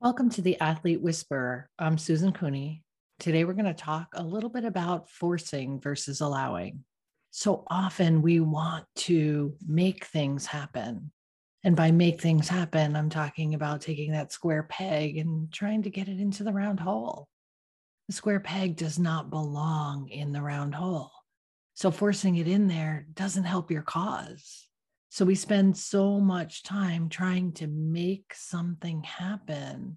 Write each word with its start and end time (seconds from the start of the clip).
Welcome 0.00 0.30
to 0.30 0.42
the 0.42 0.60
Athlete 0.60 1.00
Whisperer. 1.00 1.68
I'm 1.76 1.98
Susan 1.98 2.30
Cooney. 2.30 2.84
Today, 3.18 3.42
we're 3.42 3.52
going 3.52 3.64
to 3.64 3.74
talk 3.74 4.06
a 4.14 4.22
little 4.22 4.48
bit 4.48 4.64
about 4.64 5.10
forcing 5.10 5.80
versus 5.80 6.20
allowing. 6.20 6.84
So 7.32 7.64
often 7.66 8.22
we 8.22 8.38
want 8.38 8.84
to 8.94 9.56
make 9.66 10.04
things 10.04 10.46
happen. 10.46 11.10
And 11.64 11.74
by 11.74 11.90
make 11.90 12.20
things 12.20 12.46
happen, 12.46 12.94
I'm 12.94 13.10
talking 13.10 13.54
about 13.54 13.80
taking 13.80 14.12
that 14.12 14.30
square 14.30 14.62
peg 14.62 15.16
and 15.16 15.52
trying 15.52 15.82
to 15.82 15.90
get 15.90 16.06
it 16.06 16.20
into 16.20 16.44
the 16.44 16.52
round 16.52 16.78
hole. 16.78 17.26
The 18.06 18.14
square 18.14 18.38
peg 18.38 18.76
does 18.76 19.00
not 19.00 19.30
belong 19.30 20.10
in 20.10 20.30
the 20.30 20.42
round 20.42 20.76
hole. 20.76 21.10
So 21.74 21.90
forcing 21.90 22.36
it 22.36 22.46
in 22.46 22.68
there 22.68 23.08
doesn't 23.14 23.42
help 23.42 23.72
your 23.72 23.82
cause. 23.82 24.67
So 25.10 25.24
we 25.24 25.34
spend 25.34 25.76
so 25.76 26.20
much 26.20 26.62
time 26.62 27.08
trying 27.08 27.52
to 27.54 27.66
make 27.66 28.34
something 28.34 29.02
happen 29.02 29.96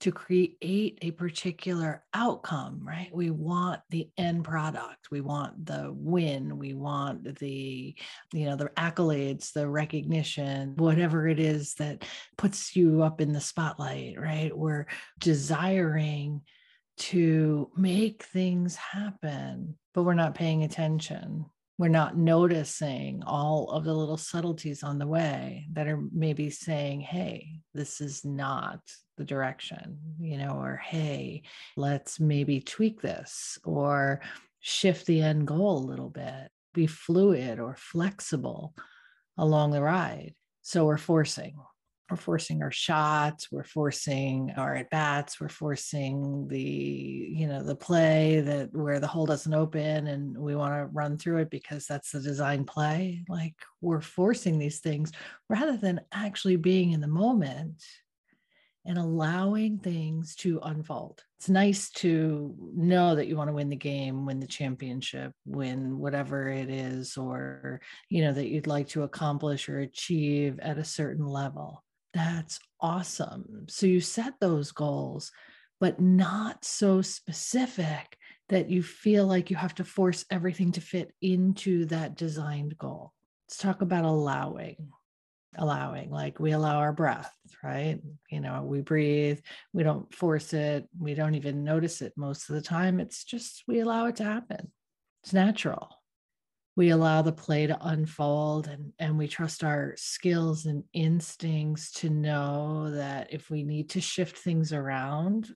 to 0.00 0.10
create 0.10 0.98
a 1.02 1.10
particular 1.12 2.02
outcome, 2.14 2.80
right? 2.82 3.10
We 3.12 3.30
want 3.30 3.80
the 3.90 4.08
end 4.16 4.44
product. 4.44 5.10
We 5.10 5.20
want 5.20 5.66
the 5.66 5.92
win. 5.92 6.58
We 6.58 6.72
want 6.72 7.38
the, 7.38 7.94
you 8.32 8.44
know, 8.46 8.56
the 8.56 8.70
accolades, 8.78 9.52
the 9.52 9.68
recognition, 9.68 10.74
whatever 10.76 11.28
it 11.28 11.38
is 11.38 11.74
that 11.74 12.04
puts 12.38 12.74
you 12.74 13.02
up 13.02 13.20
in 13.20 13.32
the 13.32 13.40
spotlight, 13.40 14.18
right? 14.18 14.56
We're 14.56 14.86
desiring 15.18 16.42
to 16.96 17.70
make 17.76 18.22
things 18.24 18.76
happen, 18.76 19.76
but 19.92 20.04
we're 20.04 20.14
not 20.14 20.34
paying 20.34 20.64
attention 20.64 21.44
we're 21.80 21.88
not 21.88 22.14
noticing 22.14 23.22
all 23.26 23.70
of 23.70 23.84
the 23.84 23.94
little 23.94 24.18
subtleties 24.18 24.82
on 24.82 24.98
the 24.98 25.06
way 25.06 25.66
that 25.72 25.88
are 25.88 25.98
maybe 26.12 26.50
saying, 26.50 27.00
hey, 27.00 27.54
this 27.72 28.02
is 28.02 28.22
not 28.22 28.80
the 29.16 29.24
direction, 29.24 29.98
you 30.20 30.36
know, 30.36 30.60
or 30.60 30.76
hey, 30.76 31.40
let's 31.78 32.20
maybe 32.20 32.60
tweak 32.60 33.00
this 33.00 33.58
or 33.64 34.20
shift 34.60 35.06
the 35.06 35.22
end 35.22 35.46
goal 35.46 35.78
a 35.78 35.88
little 35.88 36.10
bit, 36.10 36.50
be 36.74 36.86
fluid 36.86 37.58
or 37.58 37.74
flexible 37.78 38.74
along 39.38 39.70
the 39.70 39.80
ride. 39.80 40.34
So 40.60 40.84
we're 40.84 40.98
forcing, 40.98 41.54
we're 42.10 42.16
forcing 42.16 42.62
our 42.62 42.70
shots 42.70 43.48
we're 43.52 43.64
forcing 43.64 44.52
our 44.56 44.74
at 44.74 44.90
bats 44.90 45.40
we're 45.40 45.48
forcing 45.48 46.46
the 46.48 46.58
you 46.60 47.46
know 47.46 47.62
the 47.62 47.74
play 47.74 48.40
that 48.40 48.68
where 48.72 49.00
the 49.00 49.06
hole 49.06 49.26
doesn't 49.26 49.54
open 49.54 50.06
and 50.08 50.36
we 50.36 50.56
want 50.56 50.74
to 50.74 50.86
run 50.92 51.16
through 51.16 51.38
it 51.38 51.50
because 51.50 51.86
that's 51.86 52.10
the 52.10 52.20
design 52.20 52.64
play 52.64 53.22
like 53.28 53.54
we're 53.80 54.00
forcing 54.00 54.58
these 54.58 54.80
things 54.80 55.12
rather 55.48 55.76
than 55.76 56.00
actually 56.12 56.56
being 56.56 56.92
in 56.92 57.00
the 57.00 57.08
moment 57.08 57.82
and 58.86 58.98
allowing 58.98 59.78
things 59.78 60.34
to 60.36 60.58
unfold. 60.62 61.22
It's 61.38 61.48
nice 61.48 61.90
to 61.90 62.54
know 62.74 63.14
that 63.14 63.26
you 63.26 63.36
want 63.36 63.48
to 63.48 63.54
win 63.54 63.68
the 63.68 63.76
game, 63.76 64.26
win 64.26 64.40
the 64.40 64.46
championship, 64.46 65.32
win 65.44 65.98
whatever 65.98 66.48
it 66.48 66.70
is, 66.70 67.16
or, 67.16 67.80
you 68.08 68.22
know, 68.22 68.32
that 68.32 68.48
you'd 68.48 68.66
like 68.66 68.88
to 68.88 69.02
accomplish 69.02 69.68
or 69.68 69.80
achieve 69.80 70.58
at 70.60 70.78
a 70.78 70.84
certain 70.84 71.26
level. 71.26 71.84
That's 72.12 72.58
awesome. 72.80 73.66
So 73.68 73.86
you 73.86 74.00
set 74.00 74.34
those 74.40 74.72
goals, 74.72 75.30
but 75.78 76.00
not 76.00 76.64
so 76.64 77.02
specific 77.02 78.16
that 78.48 78.68
you 78.68 78.82
feel 78.82 79.26
like 79.26 79.50
you 79.50 79.56
have 79.56 79.74
to 79.76 79.84
force 79.84 80.24
everything 80.30 80.72
to 80.72 80.80
fit 80.80 81.12
into 81.22 81.86
that 81.86 82.16
designed 82.16 82.76
goal. 82.78 83.12
Let's 83.48 83.58
talk 83.58 83.82
about 83.82 84.04
allowing. 84.04 84.88
Allowing, 85.56 86.10
like 86.10 86.38
we 86.38 86.52
allow 86.52 86.76
our 86.76 86.92
breath, 86.92 87.34
right? 87.64 87.98
You 88.30 88.40
know, 88.40 88.62
we 88.62 88.82
breathe, 88.82 89.40
we 89.72 89.82
don't 89.82 90.12
force 90.14 90.52
it, 90.52 90.88
we 90.96 91.14
don't 91.14 91.34
even 91.34 91.64
notice 91.64 92.02
it 92.02 92.12
most 92.16 92.48
of 92.48 92.54
the 92.54 92.62
time. 92.62 93.00
It's 93.00 93.24
just 93.24 93.64
we 93.66 93.80
allow 93.80 94.06
it 94.06 94.16
to 94.16 94.24
happen. 94.24 94.70
It's 95.24 95.32
natural 95.32 95.99
we 96.80 96.88
allow 96.88 97.20
the 97.20 97.30
play 97.30 97.66
to 97.66 97.76
unfold 97.88 98.66
and, 98.66 98.90
and 98.98 99.18
we 99.18 99.28
trust 99.28 99.62
our 99.62 99.92
skills 99.98 100.64
and 100.64 100.82
instincts 100.94 101.92
to 101.92 102.08
know 102.08 102.90
that 102.90 103.30
if 103.30 103.50
we 103.50 103.62
need 103.62 103.90
to 103.90 104.00
shift 104.00 104.38
things 104.38 104.72
around 104.72 105.54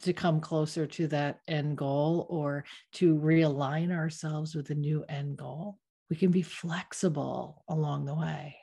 to 0.00 0.14
come 0.14 0.40
closer 0.40 0.86
to 0.86 1.06
that 1.08 1.40
end 1.46 1.76
goal 1.76 2.26
or 2.30 2.64
to 2.90 3.14
realign 3.14 3.92
ourselves 3.94 4.54
with 4.54 4.70
a 4.70 4.74
new 4.74 5.04
end 5.10 5.36
goal, 5.36 5.76
we 6.08 6.16
can 6.16 6.30
be 6.30 6.40
flexible 6.40 7.62
along 7.68 8.06
the 8.06 8.14
way. 8.14 8.56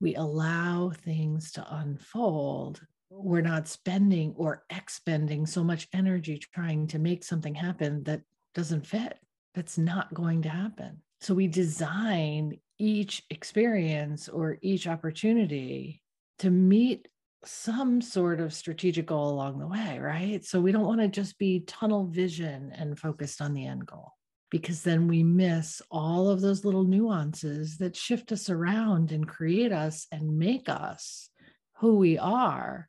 We 0.00 0.16
allow 0.16 0.90
things 0.90 1.52
to 1.52 1.64
unfold. 1.72 2.80
We're 3.10 3.42
not 3.42 3.68
spending 3.68 4.34
or 4.36 4.64
expending 4.70 5.46
so 5.46 5.62
much 5.62 5.86
energy 5.92 6.38
trying 6.52 6.88
to 6.88 6.98
make 6.98 7.22
something 7.22 7.54
happen 7.54 8.02
that 8.04 8.22
doesn't 8.56 8.88
fit. 8.88 9.20
That's 9.54 9.78
not 9.78 10.12
going 10.12 10.42
to 10.42 10.48
happen. 10.48 11.00
So 11.20 11.34
we 11.34 11.48
design 11.48 12.58
each 12.78 13.22
experience 13.30 14.28
or 14.28 14.58
each 14.62 14.86
opportunity 14.86 16.02
to 16.38 16.50
meet 16.50 17.08
some 17.44 18.00
sort 18.00 18.40
of 18.40 18.52
strategic 18.52 19.06
goal 19.06 19.30
along 19.30 19.58
the 19.58 19.66
way, 19.66 19.98
right? 19.98 20.44
So 20.44 20.60
we 20.60 20.72
don't 20.72 20.86
want 20.86 21.00
to 21.00 21.08
just 21.08 21.38
be 21.38 21.60
tunnel 21.60 22.06
vision 22.06 22.72
and 22.74 22.98
focused 22.98 23.40
on 23.40 23.54
the 23.54 23.66
end 23.66 23.86
goal 23.86 24.12
because 24.50 24.82
then 24.82 25.08
we 25.08 25.22
miss 25.22 25.82
all 25.90 26.28
of 26.28 26.40
those 26.40 26.64
little 26.64 26.84
nuances 26.84 27.78
that 27.78 27.96
shift 27.96 28.32
us 28.32 28.48
around 28.48 29.12
and 29.12 29.28
create 29.28 29.72
us 29.72 30.06
and 30.10 30.38
make 30.38 30.68
us 30.68 31.30
who 31.76 31.96
we 31.96 32.18
are 32.18 32.88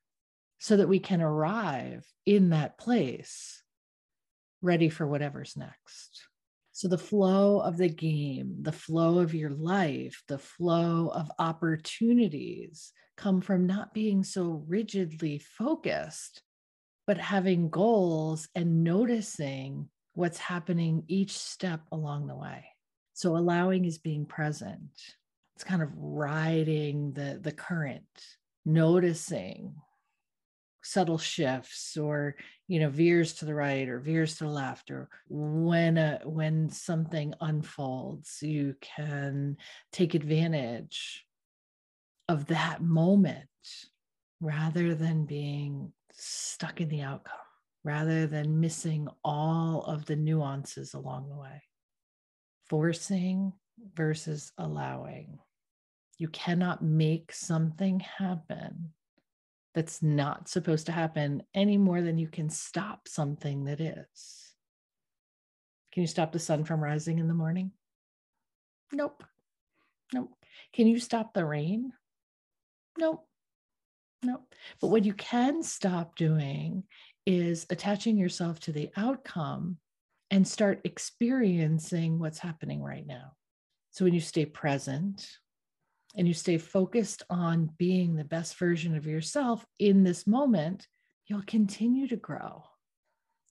so 0.59 0.78
that 0.78 0.90
we 0.90 1.00
can 1.00 1.22
arrive 1.22 2.06
in 2.25 2.50
that 2.50 2.78
place 2.78 3.63
ready 4.61 4.90
for 4.90 5.07
whatever's 5.07 5.56
next. 5.56 6.28
So, 6.79 6.88
the 6.88 6.97
flow 6.97 7.59
of 7.59 7.75
the 7.75 7.90
game, 7.90 8.56
the 8.62 8.72
flow 8.72 9.19
of 9.19 9.34
your 9.34 9.50
life, 9.50 10.23
the 10.29 10.38
flow 10.38 11.12
of 11.13 11.29
opportunities 11.38 12.94
come 13.17 13.41
from 13.41 13.67
not 13.67 13.94
being 13.94 14.23
so 14.23 14.63
rigidly 14.66 15.40
focused, 15.40 16.41
but 17.06 17.17
having 17.17 17.69
goals 17.69 18.47
and 18.56 18.85
noticing 18.85 19.90
what's 20.13 20.38
happening 20.38 21.03
each 21.09 21.38
step 21.38 21.81
along 21.91 22.28
the 22.28 22.38
way. 22.38 22.63
So, 23.11 23.35
allowing 23.35 23.84
is 23.84 23.97
being 23.97 24.25
present. 24.25 24.90
It's 25.57 25.66
kind 25.66 25.81
of 25.81 25.90
riding 25.97 27.11
the, 27.11 27.41
the 27.44 27.51
current, 27.51 28.06
noticing 28.66 29.75
subtle 30.81 31.17
shifts 31.17 31.97
or 31.97 32.35
you 32.67 32.79
know 32.79 32.90
veers 32.90 33.34
to 33.34 33.45
the 33.45 33.53
right 33.53 33.90
or 33.90 34.00
veers 34.00 34.38
to 34.38 34.45
the 34.45 34.50
left 34.50 34.90
or 34.91 35.09
when 35.28 35.97
a, 35.97 36.22
when 36.23 36.69
something 36.69 37.34
unfolds 37.41 38.41
you 38.41 38.75
can 38.81 39.57
take 39.91 40.13
advantage 40.13 41.25
of 42.29 42.45
that 42.47 42.81
moment 42.81 43.47
rather 44.40 44.95
than 44.95 45.25
being 45.25 45.91
stuck 46.13 46.79
in 46.79 46.88
the 46.90 47.01
outcome 47.01 47.35
rather 47.84 48.28
than 48.28 48.59
missing 48.59 49.07
all 49.23 49.84
of 49.84 50.06
the 50.06 50.16
nuances 50.16 50.94
along 50.94 51.29
the 51.29 51.35
way. 51.35 51.63
Forcing 52.69 53.53
versus 53.96 54.51
allowing. 54.57 55.40
You 56.17 56.28
cannot 56.28 56.84
make 56.84 57.31
something 57.34 58.01
happen 58.01 58.91
that's 59.74 60.02
not 60.02 60.50
supposed 60.50 60.88
to 60.88 60.91
happen 60.91 61.44
any 61.53 61.78
more 61.78 62.02
than 62.02 62.18
you 62.18 62.28
can 62.28 62.50
stop 62.50 63.07
something 63.07 63.66
that 63.66 63.80
is. 63.80 64.53
Can 65.91 66.02
you 66.02 66.07
stop 66.07 66.31
the 66.31 66.40
sun 66.40 66.63
from 66.63 66.84
rising 66.84 67.19
in 67.19 67.28
the 67.28 67.34
morning? 67.34 67.72
Nope. 68.91 69.24
Nope. 70.13 70.34
Can 70.74 70.88
you 70.88 71.00
stop 71.00 71.34
the 71.34 71.46
rain? 71.46 71.94
Nope. 72.97 73.28
Nope. 74.24 74.53
But 74.81 74.88
what 74.88 75.06
you 75.06 75.13
can 75.13 75.63
stop 75.63 76.16
doing 76.16 76.84
is 77.26 77.66
attaching 77.70 78.17
yourself 78.17 78.59
to 78.61 78.72
the 78.72 78.90
outcome 78.97 79.78
and 80.32 80.47
start 80.47 80.82
experiencing 80.84 82.20
what's 82.20 82.40
happening 82.40 82.82
right 82.82 83.05
now. 83.05 83.34
So 83.91 84.05
when 84.05 84.14
you 84.14 84.20
stay 84.20 84.46
present, 84.46 85.28
and 86.16 86.28
you 86.28 86.34
stay 86.34 86.58
focused 86.58 87.23
on 87.29 87.70
being 87.78 88.16
the 88.16 88.23
best 88.23 88.58
version 88.58 88.96
of 88.96 89.06
yourself 89.06 89.66
in 89.78 90.03
this 90.03 90.26
moment, 90.26 90.88
you'll 91.28 91.44
continue 91.44 92.08
to 92.08 92.16
grow. 92.16 92.64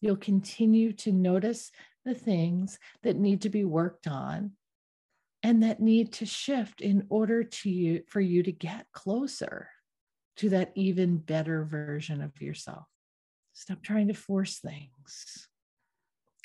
You'll 0.00 0.16
continue 0.16 0.92
to 0.94 1.12
notice 1.12 1.70
the 2.04 2.14
things 2.14 2.78
that 3.02 3.16
need 3.16 3.42
to 3.42 3.48
be 3.48 3.64
worked 3.64 4.06
on 4.06 4.52
and 5.42 5.62
that 5.62 5.80
need 5.80 6.12
to 6.14 6.26
shift 6.26 6.80
in 6.80 7.06
order 7.10 7.44
to 7.44 7.70
you 7.70 8.02
for 8.08 8.20
you 8.20 8.42
to 8.42 8.52
get 8.52 8.86
closer 8.92 9.68
to 10.36 10.48
that 10.50 10.72
even 10.74 11.18
better 11.18 11.64
version 11.64 12.22
of 12.22 12.40
yourself. 12.40 12.86
Stop 13.52 13.82
trying 13.82 14.08
to 14.08 14.14
force 14.14 14.58
things 14.58 15.48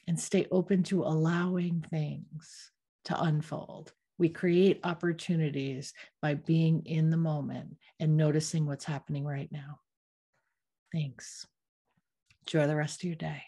and 0.07 0.19
stay 0.19 0.47
open 0.51 0.83
to 0.83 1.03
allowing 1.03 1.81
things 1.89 2.71
to 3.05 3.19
unfold 3.21 3.93
we 4.23 4.29
create 4.29 4.79
opportunities 4.85 5.93
by 6.21 6.33
being 6.33 6.85
in 6.85 7.09
the 7.09 7.17
moment 7.17 7.75
and 7.99 8.15
noticing 8.15 8.65
what's 8.65 8.85
happening 8.85 9.25
right 9.25 9.51
now. 9.51 9.81
Thanks. 10.93 11.45
Enjoy 12.47 12.65
the 12.65 12.77
rest 12.77 13.01
of 13.01 13.07
your 13.07 13.17
day. 13.17 13.43